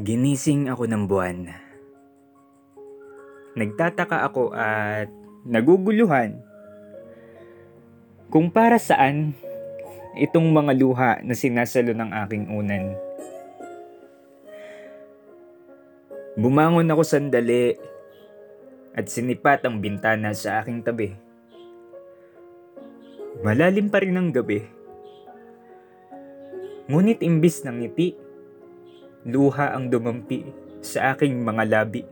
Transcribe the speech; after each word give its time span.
Ginising 0.00 0.72
ako 0.72 0.88
ng 0.88 1.04
buwan. 1.04 1.52
Nagtataka 3.52 4.24
ako 4.32 4.56
at 4.56 5.12
naguguluhan 5.44 6.40
kung 8.32 8.48
para 8.48 8.80
saan 8.80 9.36
itong 10.16 10.48
mga 10.48 10.72
luha 10.78 11.12
na 11.20 11.36
sinasalo 11.36 11.92
ng 11.92 12.10
aking 12.26 12.48
unan. 12.48 12.96
Bumangon 16.40 16.88
ako 16.88 17.02
sandali 17.04 17.76
at 18.96 19.04
sinipat 19.04 19.66
ang 19.68 19.84
bintana 19.84 20.32
sa 20.32 20.64
aking 20.64 20.80
tabi. 20.80 21.29
Malalim 23.38 23.86
pa 23.86 24.02
rin 24.02 24.18
ang 24.18 24.34
gabi. 24.34 24.66
Ngunit 26.90 27.22
imbis 27.22 27.62
ng 27.62 27.86
ngiti, 27.86 28.18
luha 29.30 29.70
ang 29.70 29.86
dumampi 29.86 30.42
sa 30.82 31.14
aking 31.14 31.38
mga 31.38 31.62
labi. 31.70 32.02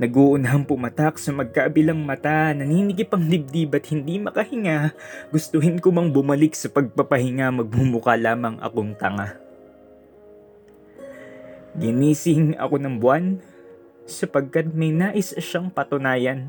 Naguunahang 0.00 0.68
pumatak 0.68 1.16
sa 1.16 1.32
magkaabilang 1.32 2.00
mata, 2.00 2.52
naninigip 2.52 3.12
ang 3.16 3.28
dibdib 3.28 3.76
at 3.76 3.84
hindi 3.88 4.20
makahinga. 4.20 4.96
Gustuhin 5.32 5.80
ko 5.80 5.92
mang 5.92 6.12
bumalik 6.12 6.56
sa 6.56 6.72
pagpapahinga, 6.72 7.52
magmumuka 7.52 8.16
lamang 8.16 8.60
akong 8.60 8.96
tanga. 8.96 9.36
Ginising 11.76 12.56
ako 12.56 12.80
ng 12.80 12.96
buwan 13.00 13.44
sapagkat 14.08 14.72
may 14.72 14.92
nais 14.92 15.36
siyang 15.36 15.68
patunayan. 15.68 16.48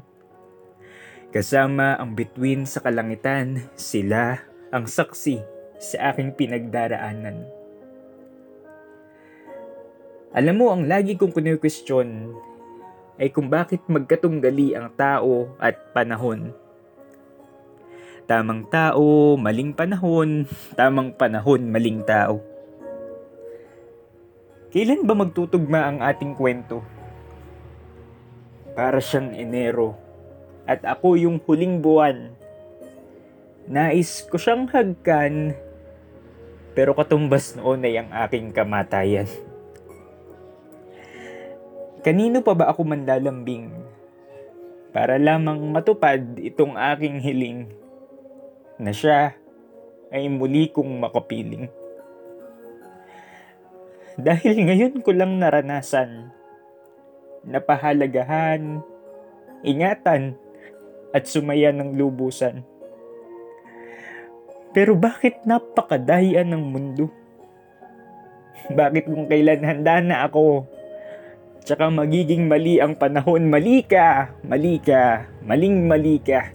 Kasama 1.31 1.95
ang 1.95 2.11
bituin 2.11 2.67
sa 2.67 2.83
kalangitan, 2.83 3.71
sila 3.79 4.43
ang 4.67 4.83
saksi 4.83 5.39
sa 5.79 6.11
aking 6.11 6.35
pinagdaraanan. 6.35 7.47
Alam 10.35 10.55
mo, 10.59 10.75
ang 10.75 10.91
lagi 10.91 11.15
kong 11.15 11.31
kunu-question 11.31 12.35
ay 13.15 13.31
kung 13.31 13.47
bakit 13.47 13.79
magkatunggali 13.87 14.75
ang 14.75 14.91
tao 14.99 15.55
at 15.55 15.95
panahon. 15.95 16.51
Tamang 18.27 18.67
tao, 18.67 19.39
maling 19.39 19.71
panahon, 19.71 20.43
tamang 20.75 21.15
panahon, 21.15 21.63
maling 21.71 22.03
tao. 22.03 22.43
Kailan 24.75 25.07
ba 25.07 25.15
magtutugma 25.15 25.87
ang 25.95 26.03
ating 26.03 26.35
kwento? 26.35 26.83
Para 28.75 28.99
siyang 28.99 29.31
Enero 29.31 30.10
at 30.71 30.81
ako 30.87 31.19
yung 31.19 31.43
huling 31.43 31.83
buwan. 31.83 32.31
Nais 33.67 34.23
ko 34.31 34.39
siyang 34.39 34.71
hagkan 34.71 35.51
pero 36.71 36.95
katumbas 36.95 37.59
noon 37.59 37.83
ay 37.83 37.99
ang 37.99 38.09
aking 38.23 38.55
kamatayan. 38.55 39.27
Kanino 42.01 42.39
pa 42.41 42.55
ba 42.55 42.71
ako 42.71 42.87
manlalambing 42.87 43.69
para 44.95 45.19
lamang 45.19 45.59
matupad 45.69 46.23
itong 46.39 46.79
aking 46.79 47.19
hiling 47.21 47.59
na 48.81 48.95
siya 48.95 49.35
ay 50.09 50.25
muli 50.31 50.71
kong 50.73 50.97
makapiling. 50.97 51.69
Dahil 54.17 54.67
ngayon 54.67 54.99
ko 55.05 55.13
lang 55.15 55.39
naranasan, 55.39 56.33
napahalagahan, 57.47 58.81
ingatan, 59.61 60.40
at 61.11 61.27
sumaya 61.27 61.75
ng 61.75 61.95
lubusan. 61.95 62.63
Pero 64.71 64.95
bakit 64.95 65.43
napakadaya 65.43 66.47
ng 66.47 66.63
mundo? 66.63 67.11
Bakit 68.71 69.03
kung 69.03 69.27
kailan 69.27 69.67
handa 69.67 69.99
na 69.99 70.23
ako 70.23 70.63
Tsaka 71.61 71.93
magiging 71.93 72.49
mali 72.49 72.81
ang 72.81 72.97
panahon. 72.97 73.45
Mali 73.45 73.85
ka! 73.85 74.33
Mali 74.41 74.81
ka! 74.81 75.29
Maling 75.45 75.85
mali 75.85 76.17
ka. 76.17 76.49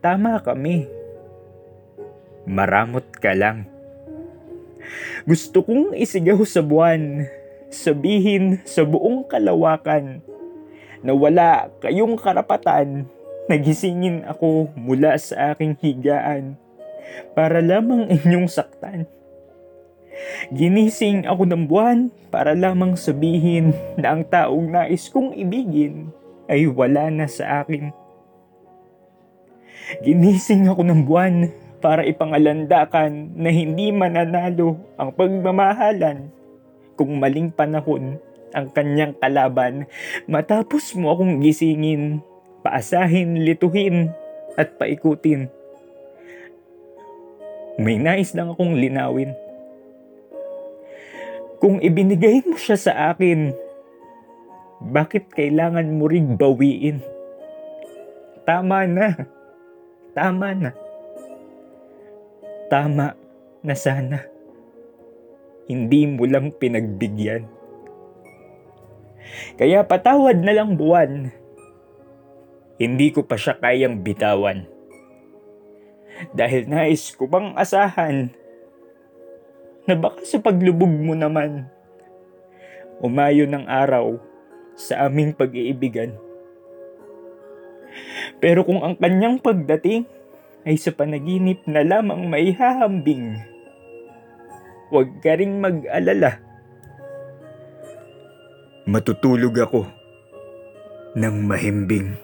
Tama 0.00 0.40
kami. 0.40 0.88
Maramot 2.48 3.04
ka 3.20 3.36
lang. 3.36 3.68
Gusto 5.28 5.60
kong 5.60 5.92
isigaw 5.92 6.40
sa 6.48 6.64
buwan, 6.64 7.28
sabihin 7.68 8.64
sa 8.64 8.88
buong 8.88 9.28
kalawakan 9.28 10.24
na 11.02 11.12
wala 11.14 11.70
kayong 11.82 12.18
karapatan 12.18 13.06
nagisingin 13.48 14.28
ako 14.28 14.68
mula 14.76 15.16
sa 15.16 15.56
aking 15.56 15.72
higaan 15.80 16.60
para 17.32 17.64
lamang 17.64 18.06
inyong 18.12 18.46
saktan. 18.46 19.08
Ginising 20.52 21.24
ako 21.24 21.48
ng 21.48 21.64
buwan 21.64 22.12
para 22.28 22.52
lamang 22.52 22.98
sabihin 22.98 23.72
na 23.96 24.12
ang 24.12 24.22
taong 24.26 24.68
nais 24.68 25.08
kong 25.08 25.32
ibigin 25.32 26.12
ay 26.50 26.68
wala 26.68 27.08
na 27.08 27.24
sa 27.24 27.64
akin. 27.64 27.94
Ginising 30.04 30.68
ako 30.68 30.84
ng 30.84 31.00
buwan 31.08 31.48
para 31.78 32.04
ipangalandakan 32.04 33.32
na 33.38 33.48
hindi 33.48 33.94
mananalo 33.94 34.76
ang 35.00 35.14
pagmamahalan 35.14 36.28
kung 36.98 37.16
maling 37.16 37.48
panahon 37.54 38.18
ang 38.54 38.72
kanyang 38.72 39.16
kalaban 39.18 39.88
matapos 40.30 40.96
mo 40.96 41.12
akong 41.12 41.40
gisingin, 41.40 42.24
paasahin, 42.64 43.44
lituhin 43.44 44.12
at 44.56 44.76
paikutin. 44.76 45.50
May 47.78 47.98
nais 47.98 48.34
lang 48.34 48.50
akong 48.50 48.74
linawin. 48.74 49.32
Kung 51.58 51.82
ibinigay 51.82 52.42
mo 52.46 52.54
siya 52.54 52.78
sa 52.78 52.92
akin, 53.14 53.54
bakit 54.78 55.30
kailangan 55.34 55.90
mo 55.90 56.06
ring 56.06 56.38
bawiin? 56.38 57.02
Tama 58.46 58.86
na. 58.86 59.08
Tama 60.14 60.54
na. 60.54 60.70
Tama 62.70 63.06
na 63.62 63.74
sana. 63.74 64.22
Hindi 65.66 66.06
mo 66.06 66.24
lang 66.24 66.54
pinagbigyan. 66.54 67.57
Kaya 69.58 69.84
patawad 69.84 70.38
na 70.40 70.54
lang 70.54 70.78
buwan. 70.78 71.32
Hindi 72.78 73.10
ko 73.10 73.26
pa 73.26 73.34
siya 73.34 73.58
kayang 73.58 74.06
bitawan. 74.06 74.66
Dahil 76.34 76.66
nais 76.66 77.14
ko 77.14 77.30
bang 77.30 77.54
asahan 77.54 78.30
na 79.88 79.94
baka 79.96 80.20
sa 80.26 80.38
paglubog 80.42 80.90
mo 80.90 81.14
naman, 81.16 81.66
umayo 83.00 83.46
ng 83.46 83.64
araw 83.64 84.18
sa 84.78 85.06
aming 85.06 85.32
pag-iibigan. 85.34 86.14
Pero 88.38 88.62
kung 88.62 88.84
ang 88.84 88.94
kanyang 88.94 89.42
pagdating 89.42 90.06
ay 90.62 90.76
sa 90.78 90.94
panaginip 90.94 91.64
na 91.66 91.82
lamang 91.82 92.28
maihahambing, 92.30 93.42
huwag 94.92 95.08
ka 95.24 95.34
ring 95.34 95.58
mag-alala. 95.58 96.47
Matutulog 98.88 99.52
ako 99.52 99.84
ng 101.12 101.36
mahimbing. 101.44 102.16